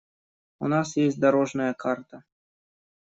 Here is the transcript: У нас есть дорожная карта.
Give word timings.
У 0.59 0.65
нас 0.69 0.95
есть 0.97 1.19
дорожная 1.19 1.75
карта. 1.75 2.23